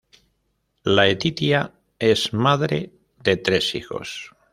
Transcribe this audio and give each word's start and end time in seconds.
Laetitia 0.93 1.61
es 1.99 2.33
madre 2.33 2.91
de 3.23 3.37
tres 3.37 3.75
hijos. 3.75 4.31